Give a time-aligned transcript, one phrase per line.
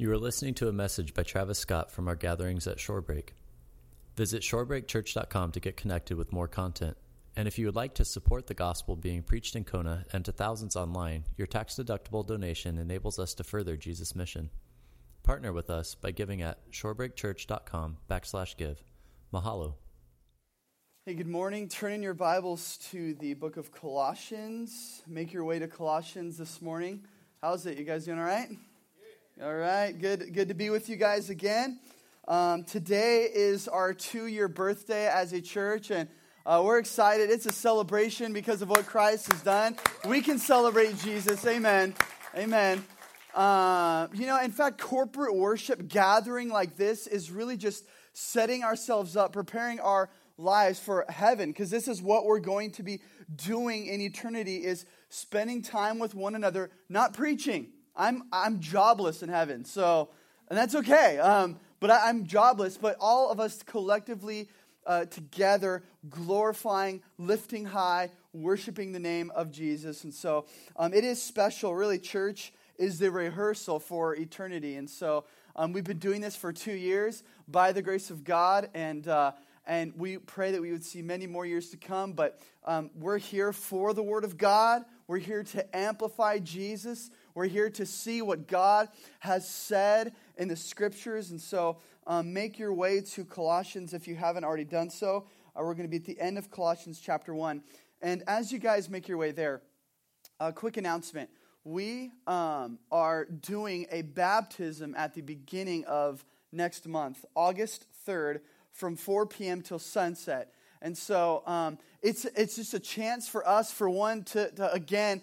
[0.00, 3.30] You are listening to a message by Travis Scott from our gatherings at Shorebreak.
[4.14, 6.96] Visit shorebreakchurch.com to get connected with more content.
[7.34, 10.30] And if you would like to support the gospel being preached in Kona and to
[10.30, 14.50] thousands online, your tax deductible donation enables us to further Jesus' mission.
[15.24, 18.84] Partner with us by giving at shorebreakchurch.com backslash give.
[19.34, 19.74] Mahalo.
[21.06, 21.68] Hey, good morning.
[21.68, 25.02] Turn in your Bibles to the book of Colossians.
[25.08, 27.02] Make your way to Colossians this morning.
[27.42, 27.76] How's it?
[27.76, 28.48] You guys doing all right?
[29.40, 29.96] All right.
[29.96, 31.78] Good, good to be with you guys again.
[32.26, 36.08] Um, today is our two year birthday as a church, and
[36.44, 37.30] uh, we're excited.
[37.30, 39.76] It's a celebration because of what Christ has done.
[40.08, 41.46] We can celebrate Jesus.
[41.46, 41.94] Amen.
[42.34, 42.84] Amen.
[43.32, 47.84] Uh, you know, in fact, corporate worship gathering like this is really just
[48.14, 52.82] setting ourselves up, preparing our lives for heaven, because this is what we're going to
[52.82, 53.00] be
[53.36, 57.68] doing in eternity is spending time with one another, not preaching.
[57.98, 60.08] I'm, I'm jobless in heaven, so,
[60.48, 61.18] and that's okay.
[61.18, 64.48] Um, but I, am jobless, but all of us collectively
[64.86, 70.04] uh, together, glorifying, lifting high, worshiping the name of Jesus.
[70.04, 70.46] And so
[70.76, 71.98] um, it is special, really.
[71.98, 74.76] Church is the rehearsal for eternity.
[74.76, 75.24] And so
[75.56, 78.70] um, we've been doing this for two years by the grace of God.
[78.74, 79.32] And, uh,
[79.66, 82.12] and we pray that we would see many more years to come.
[82.12, 84.84] But um, we're here for the Word of God.
[85.06, 87.10] We're here to amplify Jesus.
[87.34, 88.88] We're here to see what God
[89.20, 91.30] has said in the Scriptures.
[91.30, 95.26] And so um, make your way to Colossians if you haven't already done so.
[95.54, 97.62] Uh, we're going to be at the end of Colossians chapter 1.
[98.00, 99.62] And as you guys make your way there,
[100.40, 101.30] a quick announcement.
[101.64, 108.40] We um, are doing a baptism at the beginning of next month, August 3rd,
[108.72, 109.62] from 4 p.m.
[109.62, 110.52] till sunset.
[110.80, 115.22] And so um, it's, it's just a chance for us, for one, to, to again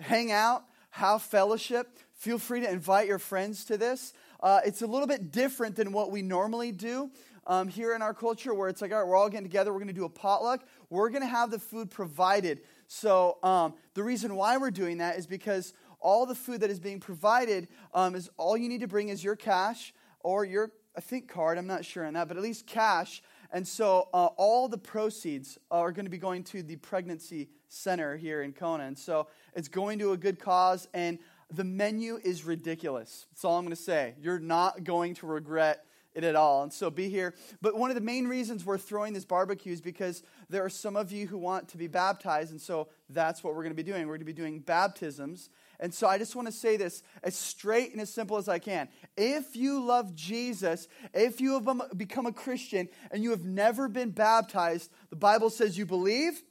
[0.00, 0.64] hang out,
[0.98, 1.96] have fellowship.
[2.14, 4.12] Feel free to invite your friends to this.
[4.40, 7.10] Uh, it's a little bit different than what we normally do
[7.46, 9.78] um, here in our culture, where it's like, all right, we're all getting together, we're
[9.78, 10.66] going to do a potluck.
[10.90, 12.62] We're going to have the food provided.
[12.88, 16.80] So um, the reason why we're doing that is because all the food that is
[16.80, 21.00] being provided um, is all you need to bring is your cash or your, I
[21.00, 21.58] think, card.
[21.58, 23.22] I'm not sure on that, but at least cash.
[23.50, 28.16] And so uh, all the proceeds are going to be going to the pregnancy center
[28.16, 28.84] here in Kona.
[28.84, 30.88] And so it's going to a good cause.
[30.92, 31.18] And
[31.50, 33.26] the menu is ridiculous.
[33.30, 34.14] That's all I'm going to say.
[34.20, 35.84] You're not going to regret
[36.18, 36.64] it at all.
[36.64, 37.32] And so be here.
[37.62, 40.96] But one of the main reasons we're throwing this barbecue is because there are some
[40.96, 42.50] of you who want to be baptized.
[42.50, 44.02] And so that's what we're going to be doing.
[44.02, 45.48] We're going to be doing baptisms.
[45.78, 48.58] And so I just want to say this as straight and as simple as I
[48.58, 48.88] can.
[49.16, 54.10] If you love Jesus, if you have become a Christian and you have never been
[54.10, 56.42] baptized, the Bible says you believe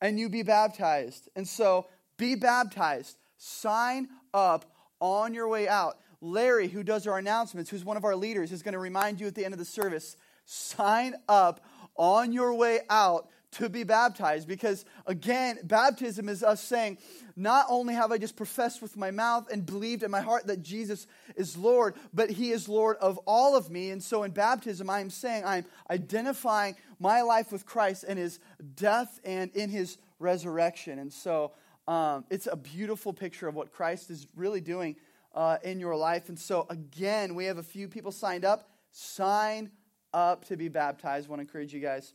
[0.00, 1.28] and you be baptized.
[1.36, 1.86] And so
[2.16, 3.16] be baptized.
[3.38, 4.64] Sign up
[4.98, 5.98] on your way out.
[6.24, 9.26] Larry, who does our announcements, who's one of our leaders, is going to remind you
[9.26, 11.64] at the end of the service sign up
[11.96, 14.48] on your way out to be baptized.
[14.48, 16.98] Because again, baptism is us saying,
[17.36, 20.62] not only have I just professed with my mouth and believed in my heart that
[20.62, 23.90] Jesus is Lord, but He is Lord of all of me.
[23.90, 28.38] And so in baptism, I am saying I'm identifying my life with Christ in His
[28.76, 30.98] death and in His resurrection.
[30.98, 31.52] And so
[31.86, 34.96] um, it's a beautiful picture of what Christ is really doing
[35.34, 36.28] uh, in your life.
[36.28, 38.70] And so, again, we have a few people signed up.
[38.92, 39.70] Sign
[40.12, 41.26] up to be baptized.
[41.26, 42.14] I want to encourage you guys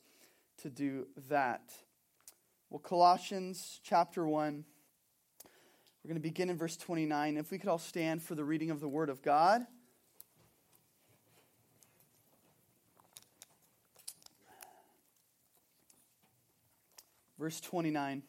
[0.62, 1.74] to do that.
[2.69, 4.63] Well, Colossians chapter 1,
[6.03, 7.38] we're going to begin in verse 29.
[7.38, 9.66] If we could all stand for the reading of the Word of God.
[17.38, 18.24] Verse 29.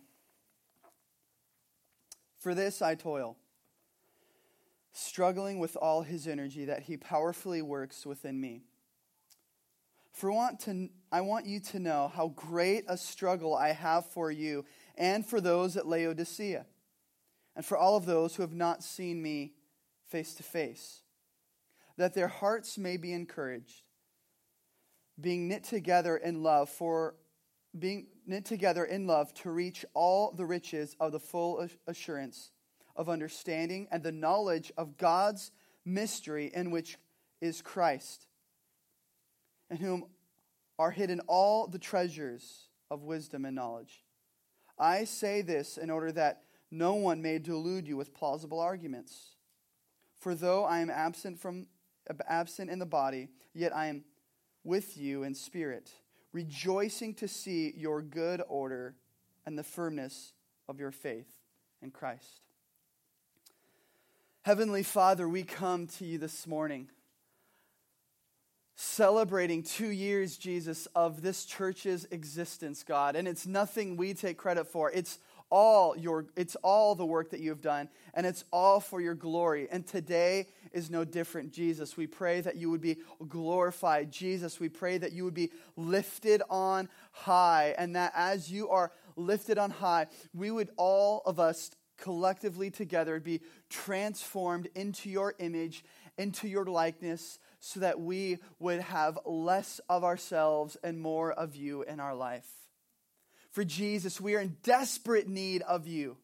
[2.39, 3.37] For this I toil,
[4.93, 8.63] struggling with all his energy that he powerfully works within me.
[10.13, 14.31] For want to, I want you to know how great a struggle I have for
[14.31, 14.65] you
[14.97, 16.67] and for those at Laodicea,
[17.57, 19.55] and for all of those who have not seen me
[20.09, 21.03] face to face,
[21.97, 23.83] that their hearts may be encouraged,
[25.21, 27.15] being knit together in love for
[27.79, 32.51] being knit together in love to reach all the riches of the full assurance
[33.01, 35.53] of understanding and the knowledge of God's
[35.87, 36.99] mystery in which
[37.41, 38.27] is Christ,
[39.71, 40.05] in whom
[40.79, 44.05] are hidden all the treasures of wisdom and knowledge.
[44.79, 49.37] I say this in order that no one may delude you with plausible arguments.
[50.19, 51.69] For though I am absent from
[52.29, 54.05] absent in the body, yet I am
[54.63, 55.91] with you in spirit
[56.33, 58.95] rejoicing to see your good order
[59.47, 60.35] and the firmness
[60.69, 61.33] of your faith
[61.81, 62.43] in Christ.
[64.43, 66.89] Heavenly Father, we come to you this morning
[68.75, 73.17] celebrating two years, Jesus, of this church's existence, God.
[73.17, 74.91] And it's nothing we take credit for.
[74.93, 75.19] It's
[75.51, 79.15] all your it's all the work that you have done and it's all for your
[79.15, 82.97] glory and today is no different jesus we pray that you would be
[83.29, 88.69] glorified jesus we pray that you would be lifted on high and that as you
[88.69, 95.35] are lifted on high we would all of us collectively together be transformed into your
[95.39, 95.85] image
[96.19, 101.83] into your likeness so that we would have less of ourselves and more of you
[101.83, 102.47] in our life
[103.51, 104.21] for Jesus.
[104.21, 106.17] We are in desperate need of you.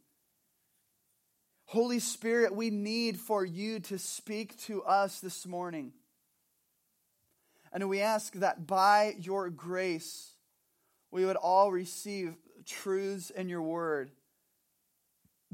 [1.67, 5.93] Holy Spirit, we need for you to speak to us this morning.
[7.73, 10.31] And we ask that by your grace,
[11.11, 14.11] we would all receive truths in your word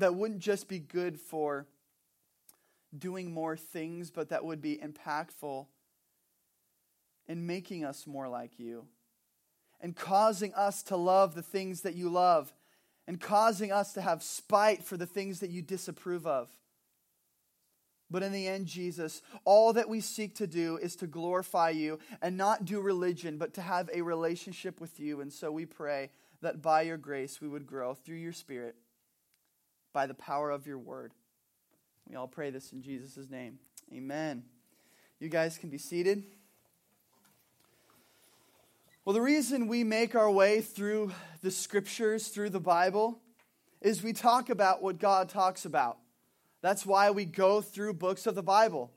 [0.03, 1.65] that wouldn't just be good for
[2.99, 5.67] doing more things, but that would be impactful
[7.29, 8.85] in making us more like you
[9.81, 12.53] and causing us to love the things that you love
[13.07, 16.49] and causing us to have spite for the things that you disapprove of.
[18.11, 22.01] But in the end, Jesus, all that we seek to do is to glorify you
[22.21, 25.21] and not do religion, but to have a relationship with you.
[25.21, 26.11] And so we pray
[26.41, 28.75] that by your grace we would grow through your Spirit
[29.93, 31.13] by the power of your word.
[32.09, 33.59] We all pray this in Jesus' name.
[33.93, 34.45] Amen.
[35.21, 36.25] You guys can be seated.
[39.05, 41.13] Well, the reason we make our way through
[41.43, 43.21] the scriptures, through the Bible,
[43.81, 45.99] is we talk about what God talks about.
[46.61, 48.93] That's why we go through books of the Bible.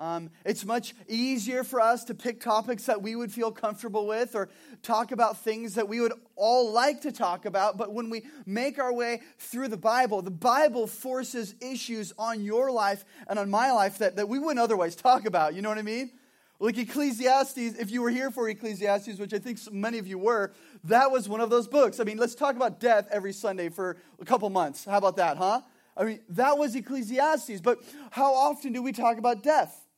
[0.00, 4.34] Um, it's much easier for us to pick topics that we would feel comfortable with
[4.34, 4.48] or
[4.82, 7.76] talk about things that we would all like to talk about.
[7.76, 12.70] But when we make our way through the Bible, the Bible forces issues on your
[12.70, 15.54] life and on my life that, that we wouldn't otherwise talk about.
[15.54, 16.12] You know what I mean?
[16.58, 20.54] Like Ecclesiastes, if you were here for Ecclesiastes, which I think many of you were,
[20.84, 22.00] that was one of those books.
[22.00, 24.86] I mean, let's talk about death every Sunday for a couple months.
[24.86, 25.60] How about that, huh?
[25.94, 27.60] I mean, that was Ecclesiastes.
[27.60, 27.80] But
[28.10, 29.88] how often do we talk about death?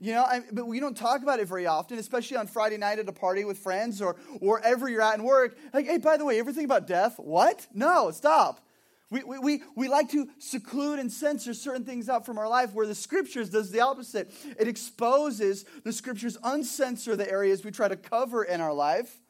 [0.00, 3.00] You know, I, but we don't talk about it very often, especially on Friday night
[3.00, 5.58] at a party with friends or wherever you're at in work.
[5.74, 7.16] Like, hey, by the way, everything about death?
[7.18, 7.66] What?
[7.74, 8.64] No, stop.
[9.10, 12.74] We, we, we, we like to seclude and censor certain things out from our life,
[12.74, 14.30] where the scriptures does the opposite.
[14.58, 19.20] It exposes the scriptures, uncensor the areas we try to cover in our life.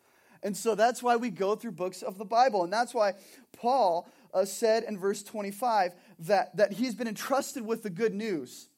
[0.43, 2.65] And so that's why we go through books of the Bible.
[2.65, 3.15] And that's why
[3.53, 8.69] Paul uh, said in verse 25 that, that he's been entrusted with the good news.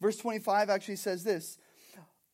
[0.00, 1.58] Verse 25 actually says this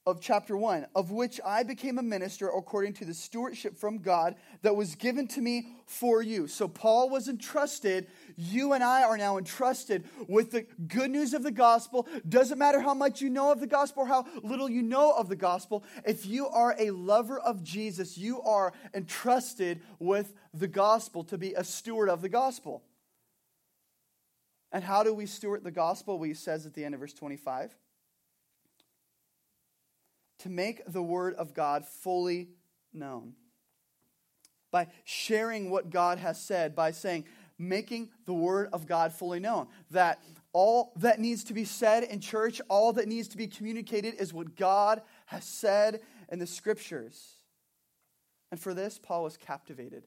[0.05, 4.35] of chapter 1, of which I became a minister according to the stewardship from God
[4.63, 6.49] that was given to me for you.
[6.49, 8.09] So Paul was entrusted.
[8.37, 12.09] You and I are now entrusted with the good news of the gospel.
[12.29, 15.29] Doesn't matter how much you know of the gospel or how little you know of
[15.29, 15.85] the gospel.
[16.05, 21.55] If you are a lover of Jesus, you are entrusted with the gospel to be
[21.55, 22.83] a steward of the gospel.
[24.73, 26.19] And how do we steward the gospel?
[26.19, 27.77] Well, he says at the end of verse 25
[30.39, 32.49] to make the Word of God fully
[32.93, 33.35] known.
[34.73, 37.27] By sharing what God has said, by saying,
[37.59, 39.69] making the Word of God fully known.
[39.91, 40.21] That
[40.53, 44.33] all that needs to be said in church, all that needs to be communicated is
[44.33, 47.37] what God has said in the Scriptures.
[48.51, 50.05] And for this, Paul was captivated.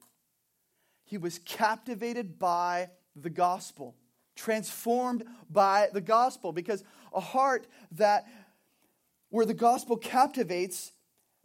[1.06, 3.96] He was captivated by the gospel,
[4.36, 8.26] transformed by the gospel, because a heart that
[9.30, 10.92] where the gospel captivates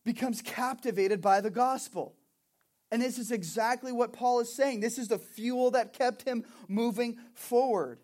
[0.04, 2.14] becomes captivated by the gospel.
[2.92, 4.80] And this is exactly what Paul is saying.
[4.80, 8.00] This is the fuel that kept him moving forward.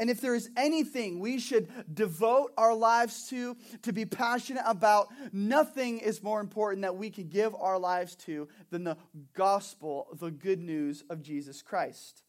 [0.00, 5.08] And if there is anything we should devote our lives to, to be passionate about,
[5.32, 8.96] nothing is more important that we can give our lives to than the
[9.34, 12.22] gospel, the good news of Jesus Christ.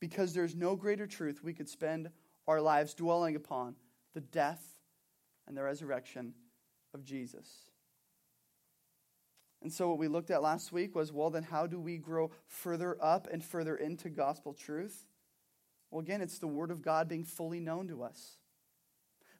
[0.00, 2.10] Because there's no greater truth we could spend
[2.48, 3.76] our lives dwelling upon
[4.14, 4.62] the death
[5.46, 6.34] and the resurrection
[6.94, 7.46] of Jesus.
[9.62, 12.30] And so, what we looked at last week was well, then, how do we grow
[12.46, 15.06] further up and further into gospel truth?
[15.90, 18.38] Well, again, it's the Word of God being fully known to us.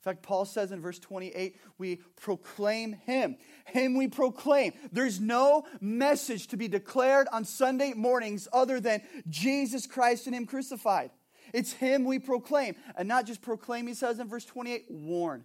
[0.01, 3.37] In fact, Paul says in verse 28, we proclaim Him.
[3.67, 4.73] Him we proclaim.
[4.93, 10.47] There's no message to be declared on Sunday mornings other than Jesus Christ and Him
[10.47, 11.11] crucified.
[11.53, 12.77] It's Him we proclaim.
[12.97, 15.45] And not just proclaim, he says in verse 28, warn.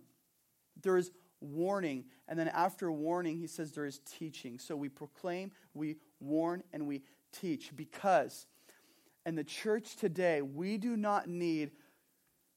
[0.82, 2.06] There is warning.
[2.30, 4.58] And then after warning, he says there is teaching.
[4.60, 8.48] So we proclaim, we warn, and we teach because
[9.26, 11.72] in the church today, we do not need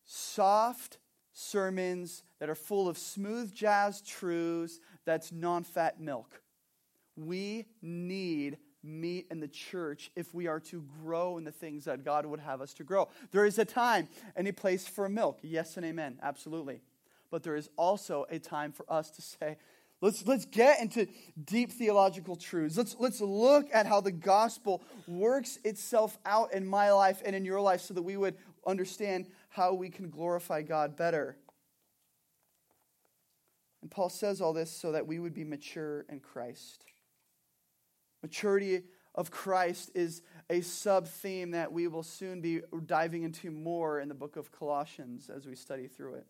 [0.04, 0.98] soft
[1.38, 6.42] sermons that are full of smooth jazz truths that's non fat milk.
[7.16, 12.04] We need meat in the church if we are to grow in the things that
[12.04, 13.08] God would have us to grow.
[13.30, 15.38] There is a time and a place for milk.
[15.42, 16.18] Yes and amen.
[16.22, 16.80] Absolutely.
[17.30, 19.58] But there is also a time for us to say,
[20.00, 21.08] Let's, let's get into
[21.44, 22.76] deep theological truths.
[22.76, 27.44] Let's, let's look at how the gospel works itself out in my life and in
[27.44, 31.36] your life so that we would understand how we can glorify God better.
[33.82, 36.84] And Paul says all this so that we would be mature in Christ.
[38.22, 38.82] Maturity
[39.14, 44.08] of Christ is a sub theme that we will soon be diving into more in
[44.08, 46.26] the book of Colossians as we study through it.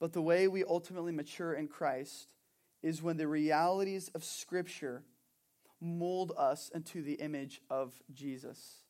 [0.00, 2.28] But the way we ultimately mature in Christ
[2.82, 5.02] is when the realities of Scripture
[5.80, 8.84] mold us into the image of Jesus.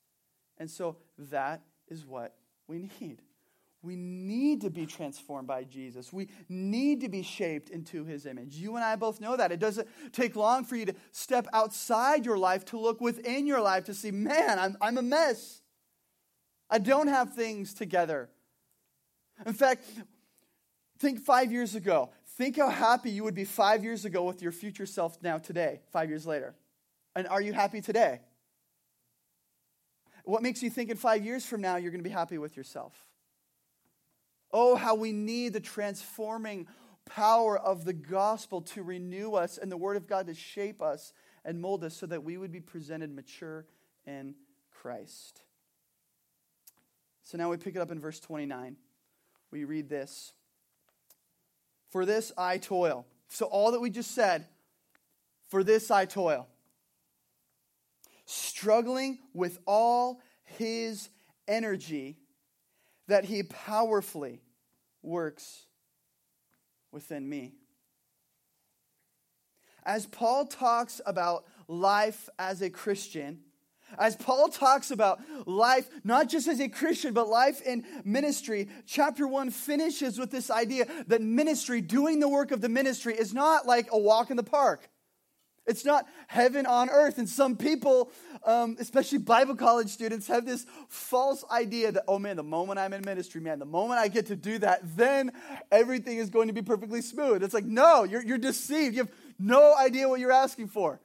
[0.58, 2.34] And so that is what
[2.68, 3.22] we need.
[3.80, 6.12] We need to be transformed by Jesus.
[6.12, 8.56] We need to be shaped into his image.
[8.56, 9.52] You and I both know that.
[9.52, 13.60] It doesn't take long for you to step outside your life to look within your
[13.60, 15.62] life to see, man, I'm, I'm a mess.
[16.68, 18.28] I don't have things together.
[19.46, 19.84] In fact,
[20.98, 22.10] think five years ago.
[22.36, 25.80] Think how happy you would be five years ago with your future self now, today,
[25.92, 26.54] five years later.
[27.14, 28.20] And are you happy today?
[30.28, 32.54] What makes you think in five years from now you're going to be happy with
[32.54, 32.92] yourself?
[34.52, 36.66] Oh, how we need the transforming
[37.06, 41.14] power of the gospel to renew us and the word of God to shape us
[41.46, 43.64] and mold us so that we would be presented mature
[44.06, 44.34] in
[44.70, 45.40] Christ.
[47.22, 48.76] So now we pick it up in verse 29.
[49.50, 50.34] We read this
[51.88, 53.06] For this I toil.
[53.28, 54.44] So, all that we just said,
[55.48, 56.48] for this I toil.
[58.30, 61.08] Struggling with all his
[61.46, 62.18] energy
[63.06, 64.42] that he powerfully
[65.02, 65.64] works
[66.92, 67.54] within me.
[69.82, 73.40] As Paul talks about life as a Christian,
[73.98, 79.26] as Paul talks about life, not just as a Christian, but life in ministry, chapter
[79.26, 83.66] 1 finishes with this idea that ministry, doing the work of the ministry, is not
[83.66, 84.90] like a walk in the park.
[85.68, 87.18] It's not heaven on earth.
[87.18, 88.10] And some people,
[88.44, 92.92] um, especially Bible college students, have this false idea that, oh man, the moment I'm
[92.92, 95.30] in ministry, man, the moment I get to do that, then
[95.70, 97.42] everything is going to be perfectly smooth.
[97.42, 98.96] It's like, no, you're, you're deceived.
[98.96, 101.00] You have no idea what you're asking for.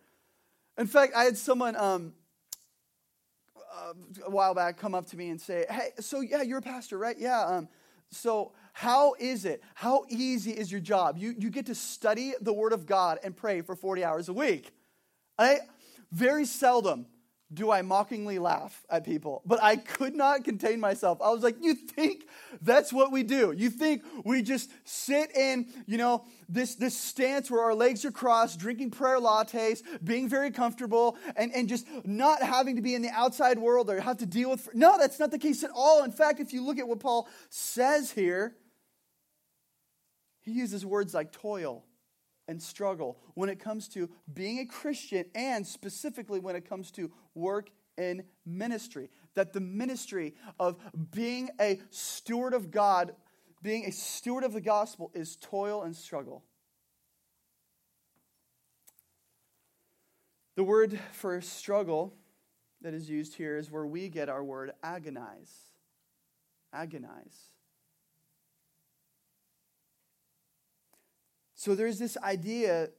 [0.78, 2.14] In fact, I had someone um,
[4.26, 6.98] a while back come up to me and say, hey, so yeah, you're a pastor,
[6.98, 7.18] right?
[7.20, 7.42] Yeah.
[7.46, 7.68] Um,
[8.12, 9.64] so how is it?
[9.76, 11.18] How easy is your job?
[11.18, 14.34] You, you get to study the Word of God and pray for 40 hours a
[14.34, 14.72] week.
[15.38, 15.60] I,
[16.12, 17.06] very seldom
[17.54, 21.22] do I mockingly laugh at people, but I could not contain myself.
[21.22, 22.26] I was like, You think
[22.62, 23.54] that's what we do?
[23.56, 28.12] You think we just sit in, you know, this, this stance where our legs are
[28.12, 33.02] crossed, drinking prayer lattes, being very comfortable, and, and just not having to be in
[33.02, 34.74] the outside world or have to deal with.
[34.74, 36.04] No, that's not the case at all.
[36.04, 38.56] In fact, if you look at what Paul says here,
[40.44, 41.86] he uses words like toil
[42.48, 47.12] and struggle when it comes to being a Christian and specifically when it comes to
[47.34, 49.10] work in ministry.
[49.36, 50.78] That the ministry of
[51.12, 53.16] being a steward of God,
[53.62, 56.44] being a steward of the gospel, is toil and struggle.
[60.56, 62.14] The word for struggle
[62.82, 65.72] that is used here is where we get our word agonize.
[66.74, 67.53] Agonize.
[71.64, 72.90] So there's this idea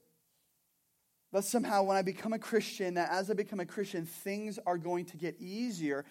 [1.35, 4.78] that somehow when I become a Christian, that as I become a Christian, things are
[4.78, 6.06] going to get easier,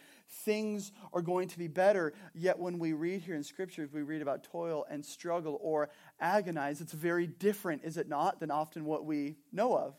[0.46, 2.14] things are going to be better.
[2.36, 6.80] Yet when we read here in scriptures, we read about toil and struggle or agonize.
[6.80, 9.96] It's very different, is it not, than often what we know of,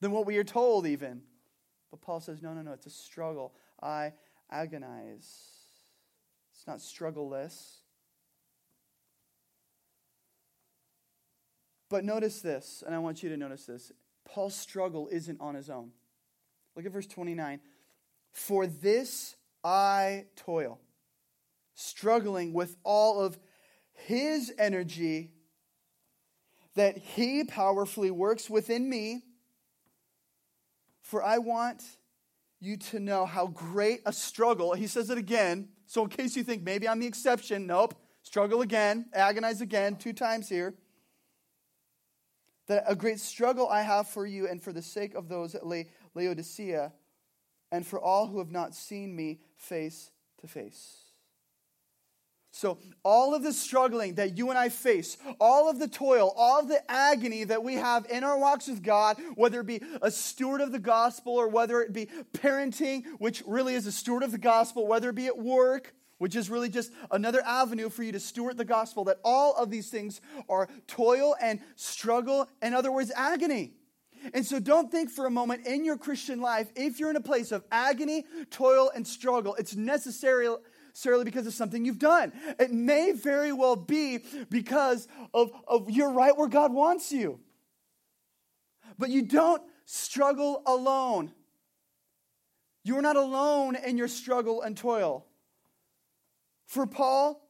[0.00, 1.20] than what we are told, even.
[1.90, 3.52] But Paul says, no, no, no, it's a struggle.
[3.82, 4.14] I
[4.50, 5.28] agonize.
[6.54, 7.80] It's not struggleless.
[11.88, 13.92] But notice this, and I want you to notice this.
[14.24, 15.92] Paul's struggle isn't on his own.
[16.74, 17.60] Look at verse 29.
[18.32, 20.80] For this I toil,
[21.74, 23.38] struggling with all of
[23.92, 25.30] his energy
[26.74, 29.22] that he powerfully works within me.
[31.00, 31.82] For I want
[32.60, 35.68] you to know how great a struggle, he says it again.
[35.86, 37.94] So, in case you think maybe I'm the exception, nope.
[38.22, 40.74] Struggle again, agonize again, two times here
[42.66, 45.62] that a great struggle I have for you and for the sake of those at
[46.14, 46.92] Laodicea
[47.72, 51.06] and for all who have not seen me face to face.
[52.52, 56.60] So, all of the struggling that you and I face, all of the toil, all
[56.60, 60.10] of the agony that we have in our walks with God, whether it be a
[60.10, 64.32] steward of the gospel or whether it be parenting, which really is a steward of
[64.32, 68.12] the gospel, whether it be at work, which is really just another avenue for you
[68.12, 72.90] to steward the gospel, that all of these things are toil and struggle, in other
[72.90, 73.72] words, agony.
[74.32, 77.20] And so don't think for a moment in your Christian life, if you're in a
[77.20, 82.32] place of agony, toil, and struggle, it's necessarily because of something you've done.
[82.58, 84.20] It may very well be
[84.50, 87.40] because of, of you're right where God wants you.
[88.98, 91.32] But you don't struggle alone.
[92.82, 95.25] You are not alone in your struggle and toil.
[96.66, 97.40] For Paul,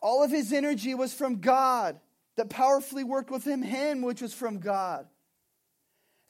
[0.00, 1.98] all of his energy was from God
[2.36, 5.06] that powerfully worked with him, him which was from God.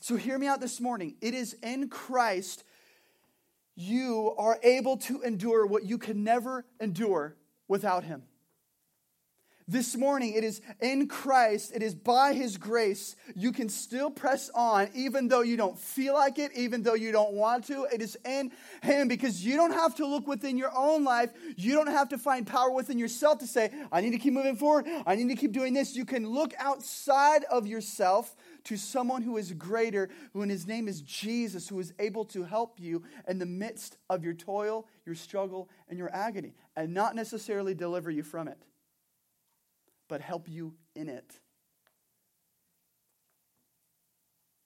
[0.00, 1.16] So hear me out this morning.
[1.20, 2.64] It is in Christ
[3.76, 7.36] you are able to endure what you can never endure
[7.68, 8.22] without Him.
[9.66, 14.50] This morning, it is in Christ, it is by His grace, you can still press
[14.54, 17.84] on, even though you don't feel like it, even though you don't want to.
[17.84, 18.52] It is in
[18.82, 21.30] Him because you don't have to look within your own life.
[21.56, 24.56] You don't have to find power within yourself to say, I need to keep moving
[24.56, 24.86] forward.
[25.06, 25.96] I need to keep doing this.
[25.96, 30.88] You can look outside of yourself to someone who is greater, who in his name
[30.88, 35.14] is Jesus, who is able to help you in the midst of your toil, your
[35.14, 38.58] struggle, and your agony, and not necessarily deliver you from it,
[40.08, 41.38] but help you in it.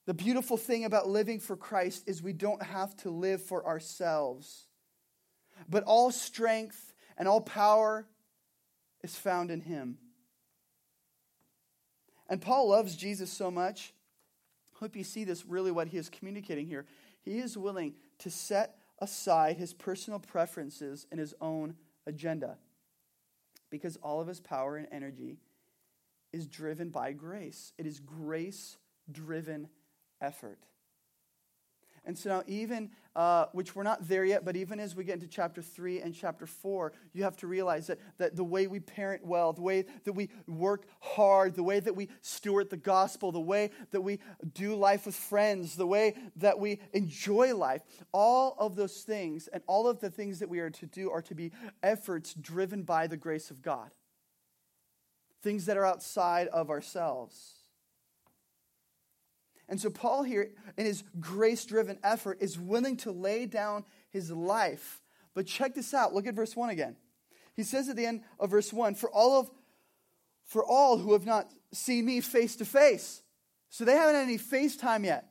[0.07, 4.67] The beautiful thing about living for Christ is we don't have to live for ourselves,
[5.69, 8.07] but all strength and all power
[9.03, 9.99] is found in Him.
[12.29, 13.93] And Paul loves Jesus so much.
[14.75, 16.87] Hope you see this really what he is communicating here.
[17.23, 21.75] He is willing to set aside his personal preferences and his own
[22.07, 22.59] agenda
[23.71, 25.39] because all of his power and energy
[26.33, 27.73] is driven by grace.
[27.79, 28.77] It is grace
[29.11, 29.69] driven
[30.21, 30.59] effort.
[32.05, 35.15] And so now, even, uh, which we're not there yet, but even as we get
[35.15, 38.79] into chapter 3 and chapter 4, you have to realize that, that the way we
[38.79, 43.33] parent well, the way that we work hard, the way that we steward the gospel,
[43.33, 44.21] the way that we
[44.55, 49.65] do life with friends, the way that we enjoy life, all of those things and
[49.67, 51.51] all of the things that we are to do are to be
[51.83, 53.91] efforts driven by the grace of God.
[55.43, 57.58] Things that are outside of ourselves.
[59.69, 64.31] And so, Paul here, in his grace driven effort, is willing to lay down his
[64.31, 65.03] life.
[65.35, 66.15] But check this out.
[66.15, 66.97] Look at verse 1 again.
[67.55, 69.51] He says at the end of verse 1 For all, of,
[70.47, 73.23] for all who have not seen me face to face.
[73.69, 75.27] So they haven't had any FaceTime yet.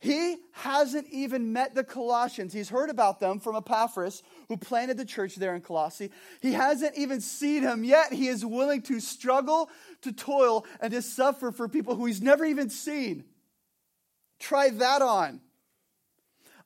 [0.00, 2.52] He hasn't even met the Colossians.
[2.52, 6.10] He's heard about them from Epaphras, who planted the church there in Colossae.
[6.40, 8.12] He hasn't even seen him yet.
[8.12, 9.68] He is willing to struggle,
[10.02, 13.24] to toil, and to suffer for people who he's never even seen.
[14.38, 15.40] Try that on.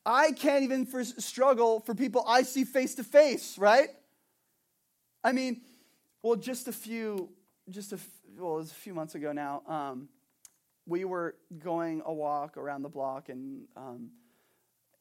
[0.04, 3.88] I can't even for struggle for people I see face to face, right?
[5.22, 5.60] I mean,
[6.22, 7.30] well, just a few,
[7.70, 7.98] just a,
[8.36, 9.62] well, it was a few months ago now.
[9.68, 10.08] Um,
[10.86, 14.10] we were going a walk around the block and um,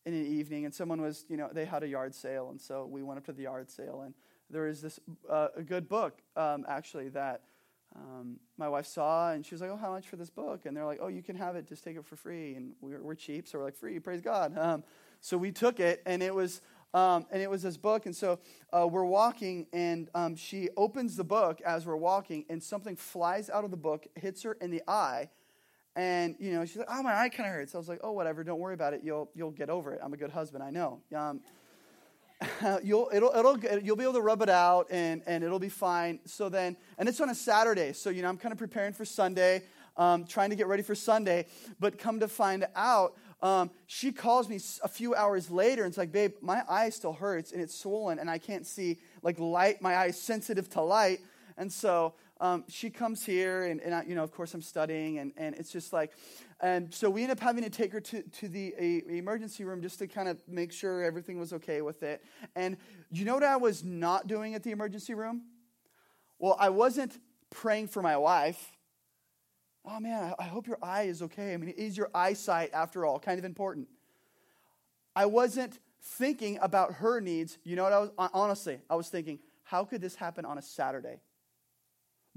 [0.06, 2.86] in an evening, and someone was, you know, they had a yard sale, and so
[2.86, 4.14] we went up to the yard sale, and
[4.50, 7.42] there was this uh, a good book um, actually that
[7.96, 10.76] um, my wife saw and she was like, "Oh, how much for this book?" And
[10.76, 11.68] they're like, "Oh, you can have it.
[11.68, 14.58] Just take it for free." And we're, we're cheap, so we're like, "Free, praise God."
[14.58, 14.84] Um,
[15.20, 16.62] so we took it, and it was
[16.94, 18.06] um, and it was this book.
[18.06, 18.40] And so
[18.72, 23.50] uh, we're walking, and um, she opens the book as we're walking, and something flies
[23.50, 25.30] out of the book, hits her in the eye,
[25.96, 28.12] and you know she's like, "Oh, my eye kind of hurts." I was like, "Oh,
[28.12, 28.44] whatever.
[28.44, 29.02] Don't worry about it.
[29.04, 30.00] You'll you'll get over it.
[30.02, 30.64] I'm a good husband.
[30.64, 31.42] I know." Um,
[32.84, 36.20] you'll, it'll, it'll, you'll be able to rub it out and, and it'll be fine.
[36.26, 37.94] So then, and it's on a Saturday.
[37.94, 39.64] So, you know, I'm kind of preparing for Sunday,
[39.98, 41.46] um, trying to get ready for Sunday.
[41.80, 45.98] But come to find out, um, she calls me a few hours later and it's
[45.98, 49.82] like, babe, my eye still hurts and it's swollen and I can't see like light.
[49.82, 51.22] My eye is sensitive to light.
[51.58, 55.20] And so um, she comes here, and, and I, you know, of course, I'm studying,
[55.20, 56.12] and, and it's just like,
[56.60, 59.82] and so we end up having to take her to, to the a, emergency room
[59.82, 62.26] just to kind of make sure everything was okay with it.
[62.56, 62.78] And
[63.12, 65.44] you know what I was not doing at the emergency room?
[66.40, 67.20] Well, I wasn't
[67.52, 68.76] praying for my wife.
[69.86, 71.54] Oh man, I, I hope your eye is okay.
[71.54, 73.88] I mean, is your eyesight, after all, kind of important?
[75.16, 77.60] I wasn't thinking about her needs.
[77.64, 80.62] You know what I was, honestly, I was thinking, how could this happen on a
[80.64, 81.20] Saturday?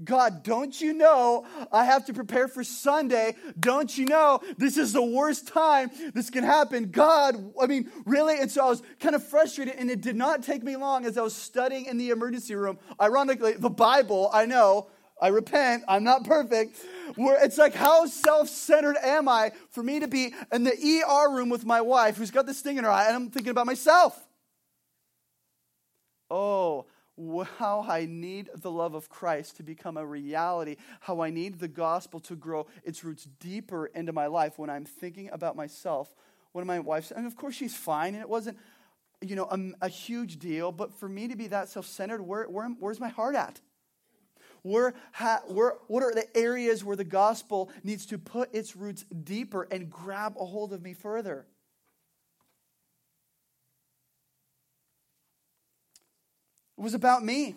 [0.03, 3.35] God, don't you know I have to prepare for Sunday?
[3.57, 6.91] Don't you know this is the worst time this can happen?
[6.91, 8.37] God, I mean, really?
[8.37, 11.17] And so I was kind of frustrated, and it did not take me long as
[11.17, 12.77] I was studying in the emergency room.
[13.01, 14.89] Ironically, the Bible, I know,
[15.21, 16.77] I repent, I'm not perfect.
[17.15, 21.33] Where it's like, how self centered am I for me to be in the ER
[21.33, 23.65] room with my wife who's got this thing in her eye, and I'm thinking about
[23.65, 24.21] myself?
[26.29, 26.85] Oh,
[27.57, 31.67] how I need the love of Christ to become a reality, how I need the
[31.67, 36.13] gospel to grow its roots deeper into my life when I'm thinking about myself.
[36.51, 38.57] One of my wives, and of course she's fine, and it wasn't,
[39.21, 42.45] you know, a, a huge deal, but for me to be that self centered, where,
[42.45, 43.59] where, where's my heart at?
[44.61, 49.03] Where, ha, where, what are the areas where the gospel needs to put its roots
[49.03, 51.45] deeper and grab a hold of me further?
[56.77, 57.55] It was about me.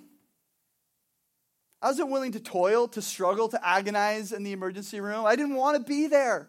[1.81, 5.27] I wasn't willing to toil, to struggle, to agonize in the emergency room.
[5.27, 6.49] I didn't want to be there.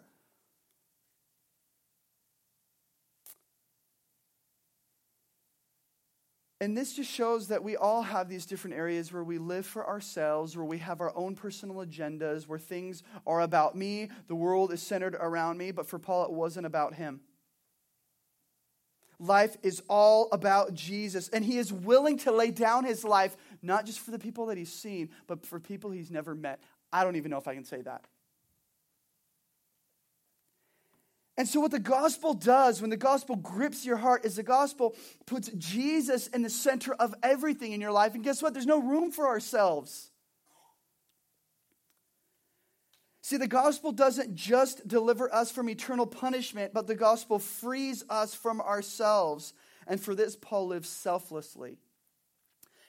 [6.62, 9.86] And this just shows that we all have these different areas where we live for
[9.86, 14.70] ourselves, where we have our own personal agendas, where things are about me, the world
[14.70, 15.70] is centered around me.
[15.70, 17.20] But for Paul, it wasn't about him.
[19.20, 23.84] Life is all about Jesus, and he is willing to lay down his life, not
[23.84, 26.58] just for the people that he's seen, but for people he's never met.
[26.90, 28.06] I don't even know if I can say that.
[31.36, 34.96] And so, what the gospel does when the gospel grips your heart is the gospel
[35.26, 38.14] puts Jesus in the center of everything in your life.
[38.14, 38.54] And guess what?
[38.54, 40.09] There's no room for ourselves.
[43.30, 48.34] See, the gospel doesn't just deliver us from eternal punishment, but the gospel frees us
[48.34, 49.54] from ourselves.
[49.86, 51.76] And for this, Paul lives selflessly.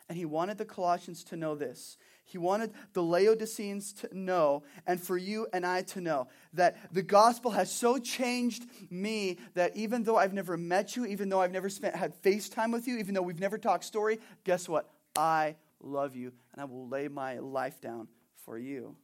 [0.10, 1.96] And he wanted the Colossians to know this.
[2.26, 7.04] He wanted the Laodiceans to know, and for you and I to know, that the
[7.04, 11.52] gospel has so changed me that even though I've never met you, even though I've
[11.52, 14.90] never spent had FaceTime with you, even though we've never talked story, guess what?
[15.16, 18.08] I love you, and I will lay my life down
[18.44, 18.96] for you.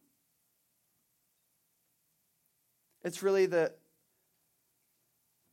[3.07, 3.71] It's really the,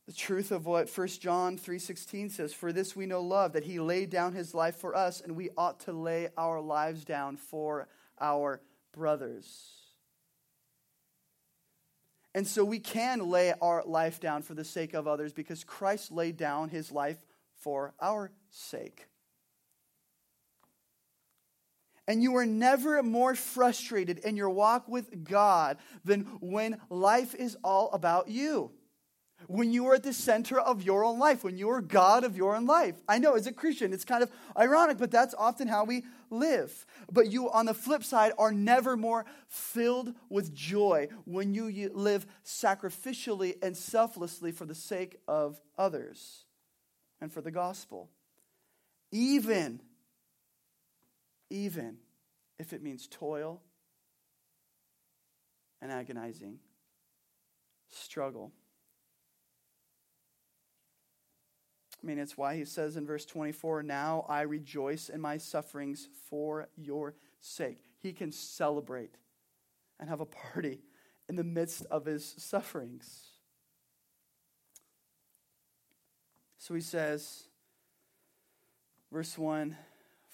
[0.07, 3.79] the truth of what 1 John 3:16 says, "For this we know love, that he
[3.79, 7.87] laid down his life for us, and we ought to lay our lives down for
[8.19, 9.71] our brothers."
[12.33, 16.11] And so we can lay our life down for the sake of others because Christ
[16.11, 19.07] laid down his life for our sake.
[22.07, 27.57] And you are never more frustrated in your walk with God than when life is
[27.63, 28.71] all about you.
[29.47, 32.37] When you are at the center of your own life, when you are God of
[32.37, 32.95] your own life.
[33.07, 36.85] I know as a Christian, it's kind of ironic, but that's often how we live.
[37.11, 42.25] But you, on the flip side, are never more filled with joy when you live
[42.43, 46.45] sacrificially and selflessly for the sake of others
[47.21, 48.09] and for the gospel.
[49.11, 49.81] Even
[51.55, 51.95] even
[52.59, 53.61] if it means toil
[55.81, 56.59] and agonizing
[57.89, 58.51] struggle.
[62.03, 66.09] I mean, it's why he says in verse 24, Now I rejoice in my sufferings
[66.29, 67.79] for your sake.
[68.01, 69.15] He can celebrate
[69.97, 70.81] and have a party
[71.29, 73.29] in the midst of his sufferings.
[76.57, 77.43] So he says,
[79.11, 79.77] verse 1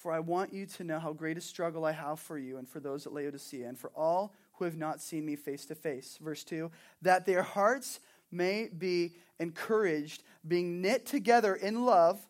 [0.01, 2.67] for I want you to know how great a struggle I have for you and
[2.67, 6.17] for those at Laodicea, and for all who have not seen me face to face.
[6.19, 6.71] Verse 2
[7.03, 7.99] that their hearts
[8.31, 12.25] may be encouraged, being knit together in love,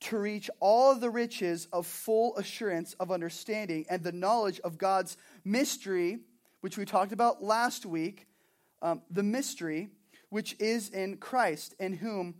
[0.00, 5.18] to reach all the riches of full assurance of understanding and the knowledge of God's
[5.44, 6.20] mystery,
[6.62, 8.26] which we talked about last week,
[8.80, 9.90] um, the mystery
[10.30, 12.36] which is in Christ, in whom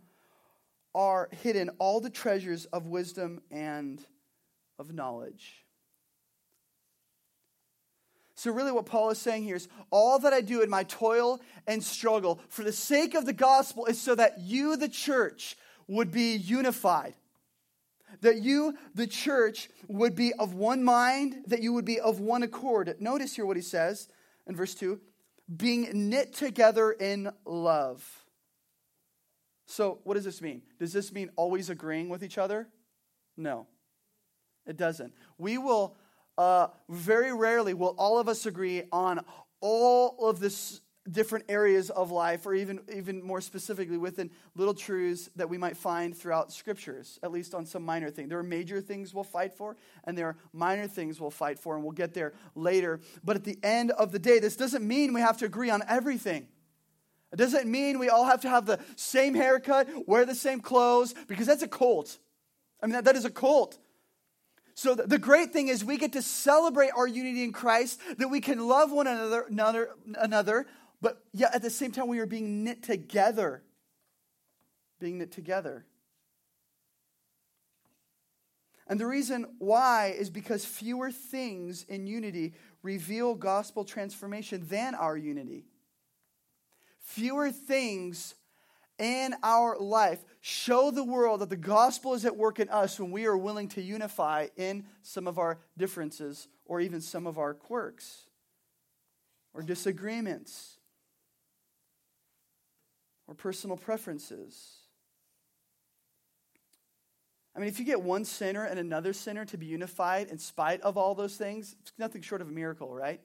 [0.95, 4.03] are hidden all the treasures of wisdom and
[4.79, 5.65] of knowledge.
[8.35, 11.41] So, really, what Paul is saying here is all that I do in my toil
[11.67, 16.09] and struggle for the sake of the gospel is so that you, the church, would
[16.09, 17.15] be unified.
[18.21, 22.41] That you, the church, would be of one mind, that you would be of one
[22.43, 22.95] accord.
[23.01, 24.07] Notice here what he says
[24.47, 25.01] in verse 2
[25.57, 28.23] being knit together in love.
[29.65, 30.61] So, what does this mean?
[30.79, 32.69] Does this mean always agreeing with each other?
[33.35, 33.67] No.
[34.69, 35.13] It doesn't.
[35.37, 35.97] We will,
[36.37, 39.25] uh, very rarely will all of us agree on
[39.59, 40.79] all of this,
[41.11, 45.75] different areas of life, or even, even more specifically within little truths that we might
[45.75, 48.27] find throughout scriptures, at least on some minor thing.
[48.27, 51.73] There are major things we'll fight for, and there are minor things we'll fight for,
[51.73, 52.99] and we'll get there later.
[53.23, 55.81] But at the end of the day, this doesn't mean we have to agree on
[55.89, 56.47] everything.
[57.33, 61.15] It doesn't mean we all have to have the same haircut, wear the same clothes,
[61.27, 62.19] because that's a cult.
[62.83, 63.79] I mean, that, that is a cult.
[64.79, 68.39] So the, great thing is we get to celebrate our unity in Christ, that we
[68.39, 70.67] can love one another, another, another
[71.01, 73.61] but yet at the same time we are being knit together.
[75.01, 75.85] Being knit together.
[78.87, 85.17] And the reason why is because fewer things in unity reveal gospel transformation than our
[85.17, 85.65] unity.
[87.01, 88.35] Fewer things
[88.99, 93.11] in our life show the world that the gospel is at work in us when
[93.11, 97.53] we are willing to unify in some of our differences or even some of our
[97.53, 98.27] quirks
[99.53, 100.77] or disagreements
[103.27, 104.79] or personal preferences.
[107.55, 110.81] I mean, if you get one sinner and another sinner to be unified in spite
[110.81, 113.21] of all those things, it's nothing short of a miracle, right?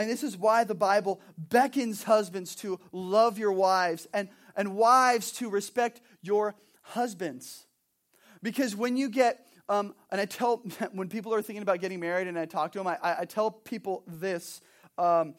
[0.00, 5.30] And this is why the Bible beckons husbands to love your wives and, and wives
[5.32, 7.66] to respect your husbands.
[8.42, 10.56] Because when you get, um, and I tell,
[10.92, 13.50] when people are thinking about getting married and I talk to them, I, I tell
[13.50, 14.62] people this.
[14.96, 15.34] Um,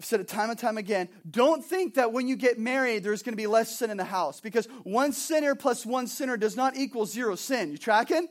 [0.00, 1.10] I've said it time and time again.
[1.30, 4.04] Don't think that when you get married, there's going to be less sin in the
[4.04, 7.72] house because one sinner plus one sinner does not equal zero sin.
[7.72, 8.28] You tracking?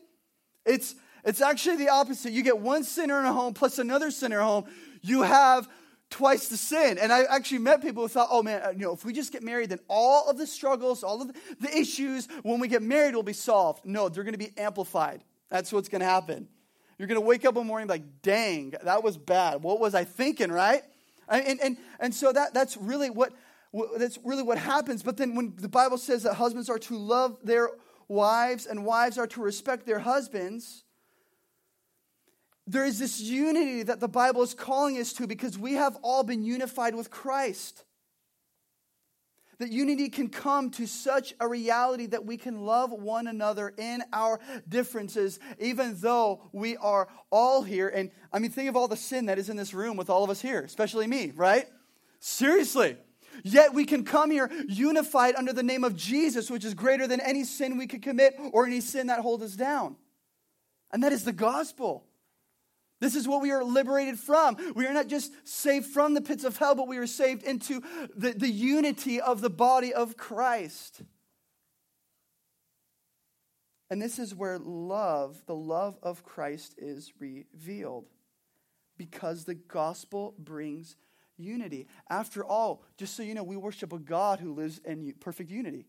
[0.66, 2.32] It's, it's actually the opposite.
[2.32, 4.66] You get one sinner in a home plus another sinner home
[5.08, 5.68] you have
[6.10, 6.98] twice the sin.
[6.98, 9.32] And I actually met people who thought, oh man, uh, you know, if we just
[9.32, 13.16] get married, then all of the struggles, all of the issues when we get married
[13.16, 13.86] will be solved.
[13.86, 15.24] No, they're going to be amplified.
[15.50, 16.48] That's what's going to happen.
[16.98, 19.62] You're going to wake up one morning like, dang, that was bad.
[19.62, 20.82] What was I thinking, right?
[21.30, 23.34] And, and, and so that, that's really what
[23.98, 25.04] that's really what happens.
[25.04, 27.70] But then when the Bible says that husbands are to love their
[28.08, 30.84] wives and wives are to respect their husbands,
[32.68, 36.24] there is this unity that the Bible is calling us to because we have all
[36.24, 37.86] been unified with Christ.
[39.60, 44.04] That unity can come to such a reality that we can love one another in
[44.14, 47.88] our differences, even though we are all here.
[47.88, 50.24] And I mean, think of all the sin that is in this room with all
[50.24, 51.66] of us here, especially me, right?
[52.20, 52.98] Seriously.
[53.44, 57.22] Yet we can come here unified under the name of Jesus, which is greater than
[57.22, 59.96] any sin we could commit or any sin that holds us down.
[60.92, 62.07] And that is the gospel.
[63.00, 64.58] This is what we are liberated from.
[64.76, 67.82] We are not just saved from the pits of hell, but we are saved into
[68.16, 71.04] the, the unity of the body of Christ.
[73.90, 78.06] And this is where love, the love of Christ, is revealed
[78.98, 80.96] because the gospel brings
[81.38, 81.88] unity.
[82.10, 85.86] After all, just so you know, we worship a God who lives in perfect unity.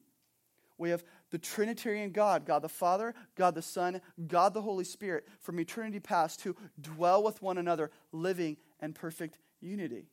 [0.77, 5.27] We have the Trinitarian God, God the Father, God the Son, God the Holy Spirit,
[5.41, 10.07] from eternity past to dwell with one another, living in perfect unity.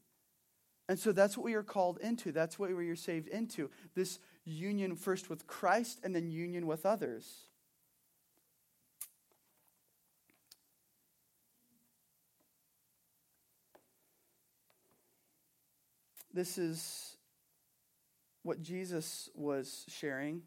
[0.87, 2.31] And so that's what we are called into.
[2.31, 3.71] That's what we are saved into.
[3.95, 7.45] This union first with Christ and then union with others.
[16.33, 17.15] This is
[18.43, 20.41] what Jesus was sharing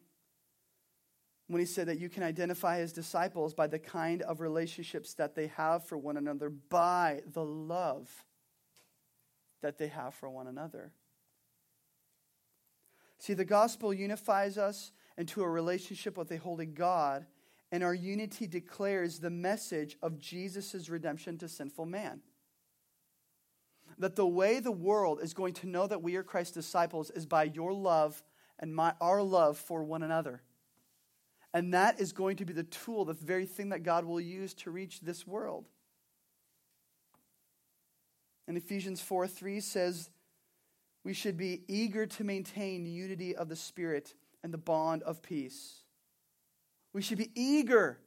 [1.48, 5.34] when he said that you can identify his disciples by the kind of relationships that
[5.34, 8.24] they have for one another, by the love
[9.62, 10.92] that they have for one another.
[13.18, 17.26] See, the gospel unifies us into a relationship with a holy God,
[17.72, 22.20] and our unity declares the message of Jesus' redemption to sinful man.
[23.98, 27.26] That the way the world is going to know that we are Christ's disciples is
[27.26, 28.22] by your love
[28.58, 30.42] and my, our love for one another.
[31.54, 34.54] And that is going to be the tool, the very thing that God will use
[34.54, 35.64] to reach this world.
[38.46, 40.10] And Ephesians 4 3 says,
[41.04, 45.82] We should be eager to maintain unity of the Spirit and the bond of peace.
[46.92, 47.98] We should be eager.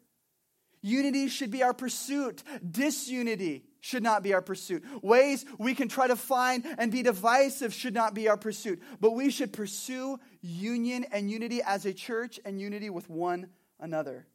[0.82, 2.44] Unity should be our pursuit.
[2.70, 4.84] Disunity should not be our pursuit.
[5.04, 8.82] Ways we can try to find and be divisive should not be our pursuit.
[9.00, 13.48] But we should pursue union and unity as a church and unity with one
[13.80, 14.26] another.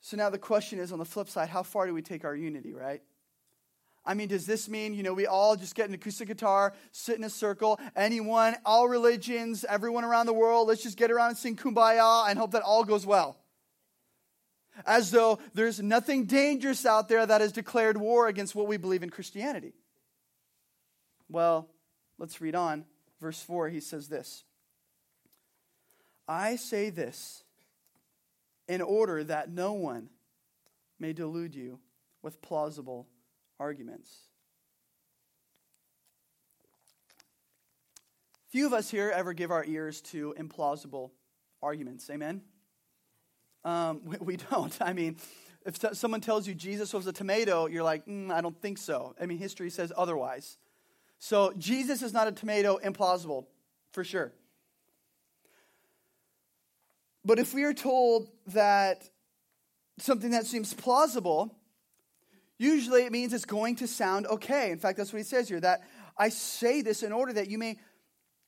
[0.00, 2.36] So now the question is on the flip side, how far do we take our
[2.36, 3.02] unity, right?
[4.06, 7.16] I mean, does this mean, you know, we all just get an acoustic guitar, sit
[7.16, 11.38] in a circle, anyone, all religions, everyone around the world, let's just get around and
[11.38, 13.38] sing kumbaya and hope that all goes well?
[14.86, 19.02] As though there's nothing dangerous out there that has declared war against what we believe
[19.02, 19.72] in Christianity.
[21.28, 21.68] Well,
[22.18, 22.84] let's read on.
[23.20, 24.44] Verse 4, he says this
[26.26, 27.44] I say this
[28.66, 30.08] in order that no one
[30.98, 31.80] may delude you
[32.22, 33.06] with plausible
[33.60, 34.10] arguments.
[38.48, 41.10] Few of us here ever give our ears to implausible
[41.60, 42.08] arguments.
[42.08, 42.42] Amen?
[43.64, 44.76] Um, we, we, don't.
[44.80, 45.16] I mean,
[45.64, 49.14] if someone tells you Jesus was a tomato, you're like, mm, I don't think so.
[49.20, 50.58] I mean, history says otherwise.
[51.18, 53.46] So, Jesus is not a tomato, implausible,
[53.92, 54.32] for sure.
[57.24, 59.08] But if we are told that
[59.98, 61.56] something that seems plausible,
[62.58, 64.70] usually it means it's going to sound okay.
[64.70, 65.82] In fact, that's what he says here that
[66.18, 67.78] I say this in order that you may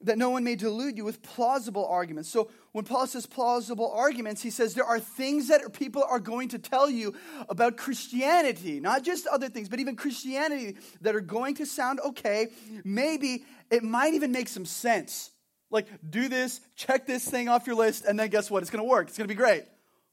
[0.03, 2.29] that no one may delude you with plausible arguments.
[2.29, 6.51] So when Paul says plausible arguments, he says there are things that people are going
[6.51, 7.15] to tell you
[7.49, 12.49] about Christianity, not just other things, but even Christianity that are going to sound okay.
[12.85, 15.31] Maybe it might even make some sense.
[15.71, 18.63] Like, do this, check this thing off your list, and then guess what?
[18.63, 19.09] It's going to work.
[19.09, 19.65] It's going to be great.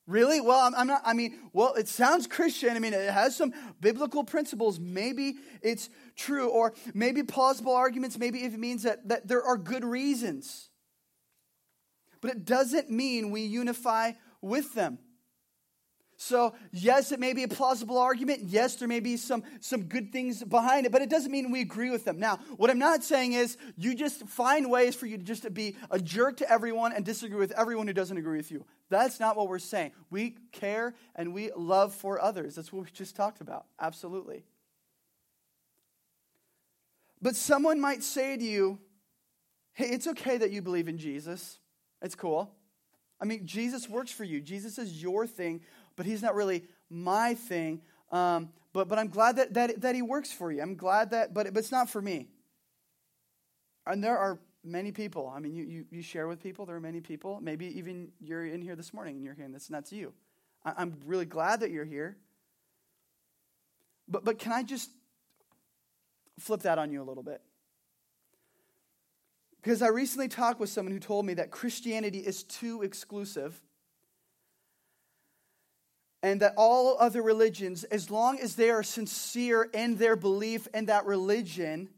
[0.06, 0.42] Really?
[0.42, 2.76] Well, I'm, I'm, not, I mean, well, it sounds Christian.
[2.76, 4.80] I mean, it has some biblical principles.
[4.80, 6.50] Maybe it's true.
[6.50, 10.70] Or maybe plausible arguments, maybe it means that, that there are good reasons.
[12.20, 15.00] But it doesn't mean we unify with them.
[16.24, 18.44] So, yes, it may be a plausible argument.
[18.46, 21.60] Yes, there may be some, some good things behind it, but it doesn't mean we
[21.60, 22.18] agree with them.
[22.18, 25.76] Now, what I'm not saying is you just find ways for you to just be
[25.92, 28.66] a jerk to everyone and disagree with everyone who doesn't agree with you.
[28.90, 29.92] That's not what we're saying.
[30.10, 32.56] We care and we love for others.
[32.56, 33.66] That's what we just talked about.
[33.78, 34.46] Absolutely.
[37.22, 38.80] But someone might say to you,
[39.74, 41.60] hey, it's okay that you believe in Jesus.
[42.02, 42.50] It's cool.
[43.24, 44.42] I mean, Jesus works for you.
[44.42, 45.62] Jesus is your thing
[45.96, 47.82] but he's not really my thing.
[48.12, 50.62] Um, but, but I'm glad that, that, that he works for you.
[50.62, 52.28] I'm glad that, but, but it's not for me.
[53.86, 55.32] And there are many people.
[55.34, 57.40] I mean, you, you, you share with people, there are many people.
[57.42, 60.14] Maybe even you're in here this morning and you're hearing this, and that's you.
[60.66, 62.18] I, I'm really glad that you're here.
[64.08, 64.90] But, but can I just
[66.40, 67.42] flip that on you a little bit?
[69.62, 73.62] Because I recently talked with someone who told me that Christianity is too exclusive
[76.24, 80.86] and that all other religions, as long as they are sincere in their belief in
[80.86, 81.90] that religion,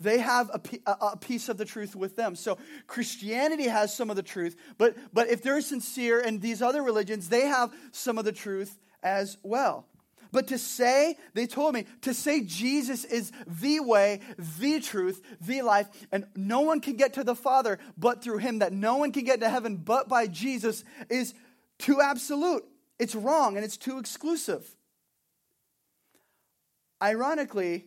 [0.00, 2.34] they have a, a, piece of the truth with them.
[2.34, 6.82] So Christianity has some of the truth, but, but if they're sincere in these other
[6.82, 9.86] religions, they have some of the truth as well.
[10.32, 14.20] But to say, they told me, to say Jesus is the way,
[14.58, 18.58] the truth, the life, and no one can get to the Father but through him,
[18.58, 21.34] that no one can get to heaven but by Jesus, is
[21.78, 22.64] too absolute.
[22.98, 24.66] It's wrong and it's too exclusive.
[27.02, 27.86] Ironically,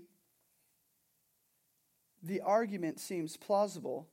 [2.21, 4.07] the argument seems plausible,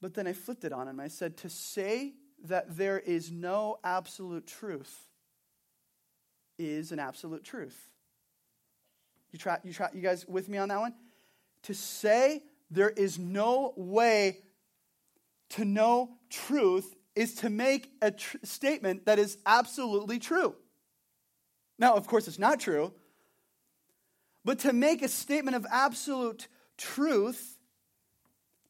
[0.00, 1.00] but then I flipped it on him.
[1.00, 5.08] I said, To say that there is no absolute truth
[6.58, 7.90] is an absolute truth.
[9.32, 10.94] You, try, you, try, you guys with me on that one?
[11.64, 14.38] To say there is no way
[15.50, 20.54] to know truth is to make a tr- statement that is absolutely true.
[21.78, 22.92] Now, of course, it's not true,
[24.44, 27.58] but to make a statement of absolute truth,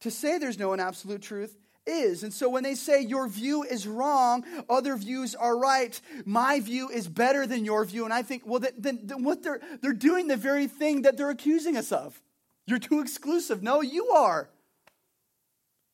[0.01, 2.23] to say there's no an absolute truth, is.
[2.23, 6.89] And so when they say your view is wrong, other views are right, my view
[6.89, 10.29] is better than your view, and I think, well, then, then what they're, they're doing
[10.29, 12.21] the very thing that they're accusing us of.
[12.67, 13.63] You're too exclusive.
[13.63, 14.49] No, you are.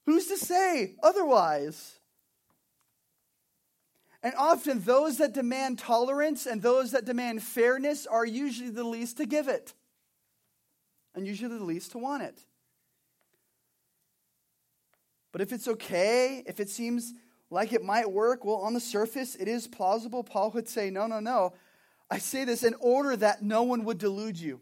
[0.06, 1.99] Who's to say otherwise?
[4.22, 9.16] And often those that demand tolerance and those that demand fairness are usually the least
[9.16, 9.72] to give it,
[11.14, 12.38] and usually the least to want it.
[15.33, 17.14] But if it's okay, if it seems
[17.50, 20.22] like it might work, well, on the surface, it is plausible.
[20.22, 21.52] Paul would say, No, no, no.
[22.11, 24.61] I say this in order that no one would delude you.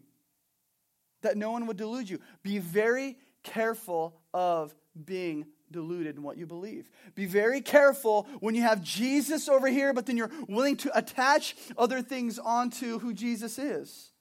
[1.21, 2.19] That no one would delude you.
[2.43, 4.73] Be very careful of
[5.05, 6.89] being deluded in what you believe.
[7.15, 11.55] Be very careful when you have Jesus over here, but then you're willing to attach
[11.77, 14.11] other things onto who Jesus is.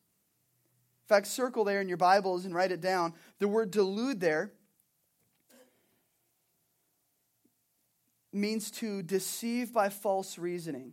[1.04, 3.14] In fact, circle there in your Bibles and write it down.
[3.38, 4.52] The word delude there
[8.32, 10.92] means to deceive by false reasoning.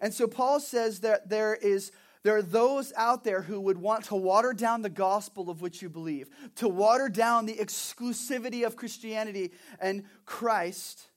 [0.00, 1.92] And so Paul says that there is
[2.28, 5.80] there are those out there who would want to water down the gospel of which
[5.80, 9.50] you believe, to water down the exclusivity of Christianity
[9.80, 11.08] and Christ,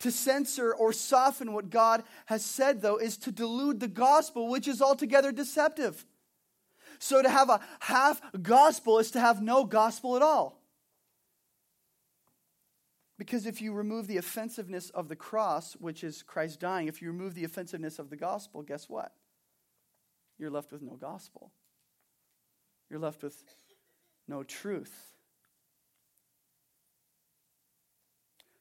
[0.00, 4.68] To censor or soften what God has said, though, is to delude the gospel, which
[4.68, 6.04] is altogether deceptive.
[6.98, 10.62] So to have a half gospel is to have no gospel at all.
[13.18, 17.08] Because if you remove the offensiveness of the cross, which is Christ dying, if you
[17.08, 19.12] remove the offensiveness of the gospel, guess what?
[20.38, 21.52] You're left with no gospel.
[22.90, 23.42] You're left with
[24.28, 25.14] no truth.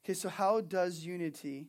[0.03, 1.67] Okay, so how does unity,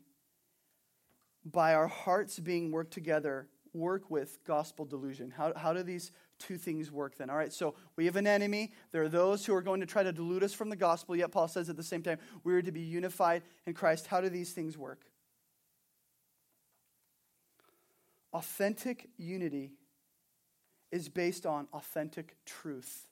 [1.45, 5.33] by our hearts being worked together, work with gospel delusion?
[5.37, 7.31] How, how do these two things work then.
[7.31, 8.73] All right, so we have an enemy.
[8.93, 11.33] There are those who are going to try to delude us from the gospel, yet
[11.33, 14.07] Paul says at the same time, we are to be unified in Christ.
[14.07, 15.05] How do these things work?
[18.33, 19.73] Authentic unity
[20.91, 23.09] is based on authentic truth.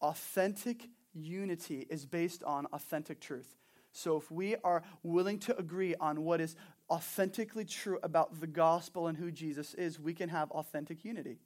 [0.00, 3.56] Authentic unity is based on authentic truth.
[3.92, 6.54] So if we are willing to agree on what is
[6.90, 11.38] authentically true about the gospel and who Jesus is, we can have authentic unity.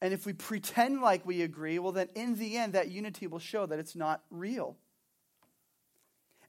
[0.00, 3.38] And if we pretend like we agree, well, then in the end, that unity will
[3.38, 4.76] show that it's not real.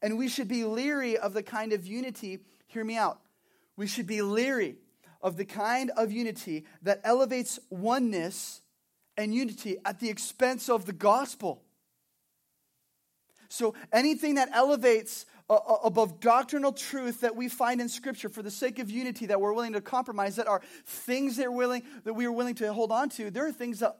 [0.01, 3.19] And we should be leery of the kind of unity, hear me out.
[3.77, 4.75] We should be leery
[5.21, 8.61] of the kind of unity that elevates oneness
[9.17, 11.63] and unity at the expense of the gospel.
[13.49, 18.51] So anything that elevates uh, above doctrinal truth that we find in Scripture for the
[18.51, 22.25] sake of unity that we're willing to compromise, that are things that, willing, that we
[22.25, 23.97] are willing to hold on to, there are things that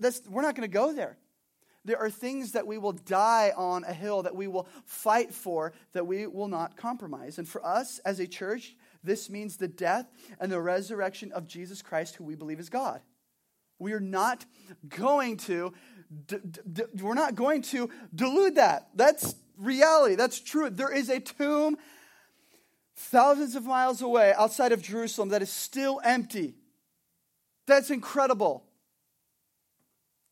[0.00, 1.18] that's, we're not going to go there.
[1.84, 5.74] There are things that we will die on a hill, that we will fight for,
[5.92, 7.38] that we will not compromise.
[7.38, 10.06] And for us as a church, this means the death
[10.40, 13.00] and the resurrection of Jesus Christ, who we believe is God.
[13.78, 14.44] We are not
[14.88, 15.74] going to,
[16.26, 16.38] d-
[16.72, 18.88] d- we're not going to delude that.
[18.94, 20.14] That's reality.
[20.14, 20.70] That's true.
[20.70, 21.76] There is a tomb
[22.96, 26.54] thousands of miles away outside of Jerusalem that is still empty.
[27.66, 28.64] That's incredible.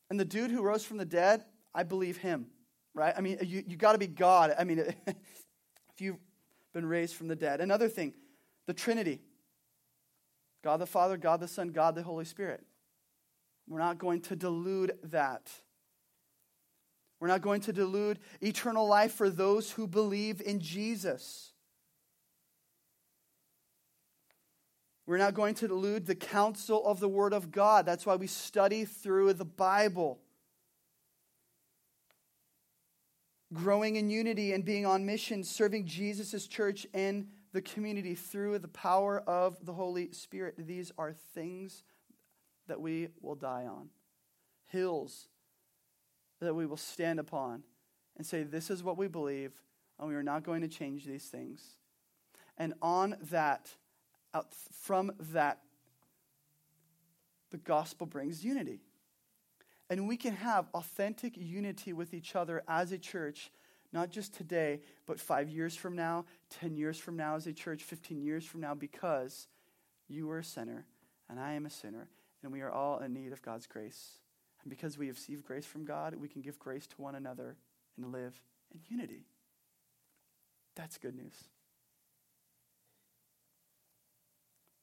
[0.08, 1.44] And the dude who rose from the dead,
[1.74, 2.46] I believe him,
[2.94, 3.14] right?
[3.16, 4.54] I mean, you, you got to be God.
[4.58, 5.14] I mean, if
[5.98, 6.18] you've
[6.72, 7.60] been raised from the dead.
[7.60, 8.14] Another thing,
[8.66, 9.20] the Trinity
[10.62, 12.64] God the Father, God the Son, God the Holy Spirit.
[13.68, 15.50] We're not going to delude that.
[17.20, 21.52] We're not going to delude eternal life for those who believe in Jesus.
[25.06, 27.86] We're not going to delude the counsel of the Word of God.
[27.86, 30.20] That's why we study through the Bible.
[33.52, 38.68] Growing in unity and being on mission, serving Jesus' church and the community through the
[38.68, 40.54] power of the Holy Spirit.
[40.58, 41.84] These are things
[42.66, 43.88] that we will die on,
[44.66, 45.28] hills
[46.40, 47.62] that we will stand upon
[48.16, 49.52] and say, This is what we believe,
[49.98, 51.76] and we are not going to change these things.
[52.58, 53.70] And on that,
[54.34, 55.60] out from that,
[57.50, 58.80] the gospel brings unity.
[59.90, 63.50] And we can have authentic unity with each other as a church,
[63.92, 66.24] not just today, but five years from now,
[66.60, 69.48] 10 years from now as a church, 15 years from now, because
[70.08, 70.86] you are a sinner
[71.28, 72.08] and I am a sinner,
[72.42, 74.18] and we are all in need of God's grace.
[74.62, 77.56] And because we have received grace from God, we can give grace to one another
[77.96, 78.38] and live
[78.72, 79.24] in unity.
[80.76, 81.34] That's good news.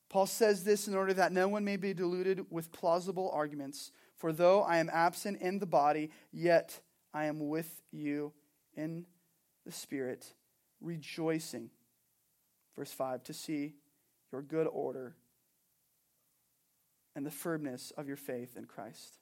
[0.10, 3.91] Paul says this in order that no one may be deluded with plausible arguments.
[4.16, 6.80] For though I am absent in the body, yet
[7.14, 8.34] I am with you
[8.80, 9.05] in
[9.65, 10.34] the Spirit,
[10.82, 11.69] rejoicing.
[12.75, 13.73] Verse 5 to see
[14.32, 15.15] your good order
[17.15, 19.17] and the firmness of your faith in Christ.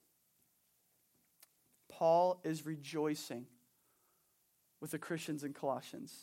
[1.90, 3.48] Paul is rejoicing
[4.80, 6.14] with the Christians in Colossians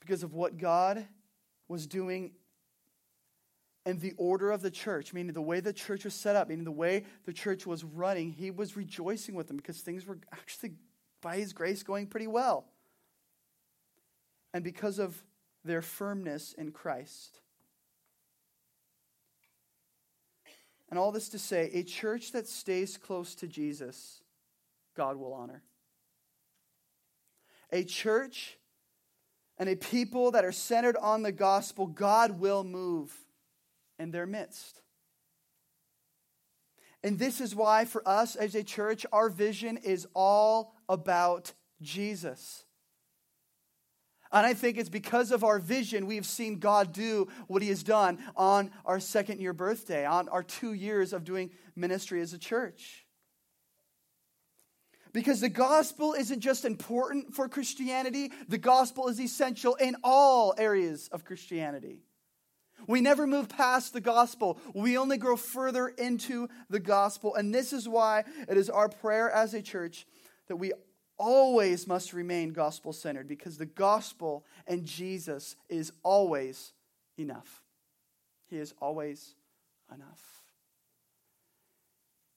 [0.00, 1.06] because of what God
[1.68, 2.32] was doing
[3.84, 6.64] and the order of the church, meaning the way the church was set up, meaning
[6.64, 10.72] the way the church was running, he was rejoicing with them because things were actually,
[11.22, 12.66] by his grace, going pretty well.
[14.52, 15.22] And because of
[15.64, 17.40] their firmness in Christ.
[20.90, 24.20] And all this to say, a church that stays close to Jesus
[24.94, 25.62] God will honor.
[27.72, 28.58] A church
[29.58, 33.14] and a people that are centered on the gospel, God will move
[33.98, 34.81] in their midst.
[37.04, 42.64] And this is why, for us as a church, our vision is all about Jesus.
[44.30, 47.82] And I think it's because of our vision we've seen God do what He has
[47.82, 52.38] done on our second year birthday, on our two years of doing ministry as a
[52.38, 53.04] church.
[55.12, 61.08] Because the gospel isn't just important for Christianity, the gospel is essential in all areas
[61.12, 62.04] of Christianity.
[62.86, 64.58] We never move past the gospel.
[64.74, 67.34] We only grow further into the gospel.
[67.34, 70.06] And this is why it is our prayer as a church
[70.48, 70.72] that we
[71.18, 76.72] always must remain gospel centered because the gospel and Jesus is always
[77.16, 77.62] enough.
[78.48, 79.34] He is always
[79.94, 80.42] enough.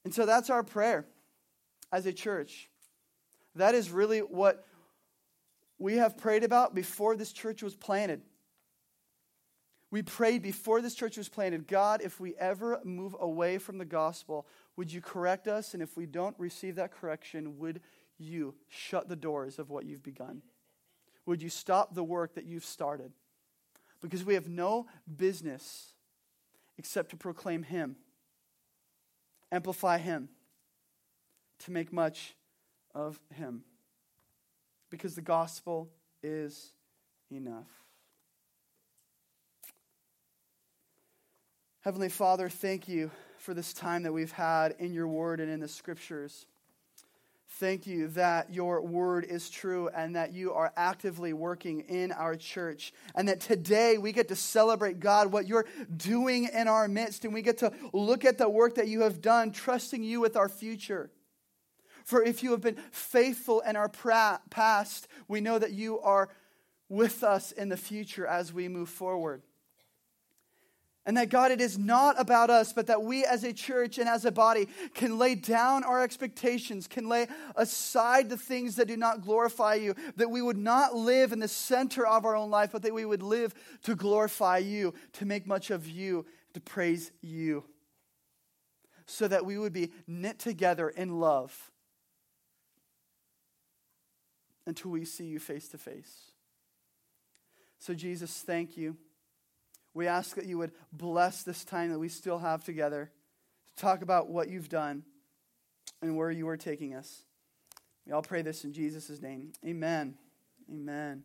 [0.04, 1.04] And so that's our prayer
[1.90, 2.68] as a church.
[3.56, 4.64] That is really what
[5.78, 8.22] we have prayed about before this church was planted.
[9.96, 13.86] We prayed before this church was planted God, if we ever move away from the
[13.86, 15.72] gospel, would you correct us?
[15.72, 17.80] And if we don't receive that correction, would
[18.18, 20.42] you shut the doors of what you've begun?
[21.24, 23.10] Would you stop the work that you've started?
[24.02, 24.86] Because we have no
[25.16, 25.94] business
[26.76, 27.96] except to proclaim Him,
[29.50, 30.28] amplify Him,
[31.60, 32.36] to make much
[32.94, 33.62] of Him.
[34.90, 35.88] Because the gospel
[36.22, 36.74] is
[37.32, 37.85] enough.
[41.86, 45.60] Heavenly Father, thank you for this time that we've had in your word and in
[45.60, 46.44] the scriptures.
[47.60, 52.34] Thank you that your word is true and that you are actively working in our
[52.34, 52.92] church.
[53.14, 55.66] And that today we get to celebrate, God, what you're
[55.96, 57.24] doing in our midst.
[57.24, 60.36] And we get to look at the work that you have done, trusting you with
[60.36, 61.12] our future.
[62.04, 66.30] For if you have been faithful in our past, we know that you are
[66.88, 69.42] with us in the future as we move forward.
[71.06, 74.08] And that God, it is not about us, but that we as a church and
[74.08, 78.96] as a body can lay down our expectations, can lay aside the things that do
[78.96, 82.70] not glorify you, that we would not live in the center of our own life,
[82.72, 83.54] but that we would live
[83.84, 87.62] to glorify you, to make much of you, to praise you.
[89.06, 91.70] So that we would be knit together in love
[94.66, 96.32] until we see you face to face.
[97.78, 98.96] So, Jesus, thank you.
[99.96, 103.10] We ask that you would bless this time that we still have together
[103.68, 105.04] to talk about what you've done
[106.02, 107.22] and where you are taking us.
[108.06, 109.52] We all pray this in Jesus' name.
[109.66, 110.16] Amen.
[110.70, 111.24] Amen.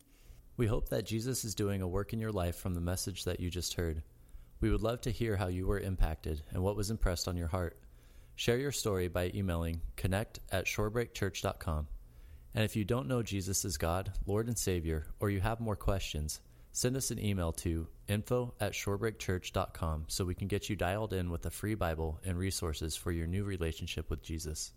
[0.56, 3.42] We hope that Jesus is doing a work in your life from the message that
[3.42, 4.04] you just heard.
[4.62, 7.50] We would love to hear how you were impacted and what was impressed on your
[7.50, 7.78] heart.
[8.36, 11.90] Share your story by emailing connect at shorebreakchurch.com.
[12.56, 15.76] And if you don't know Jesus as God, Lord, and Savior, or you have more
[15.76, 16.40] questions,
[16.72, 21.30] send us an email to info at shorebreakchurch.com so we can get you dialed in
[21.30, 24.72] with a free Bible and resources for your new relationship with Jesus.